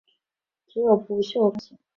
[0.65, 1.77] 只有不锈钢型。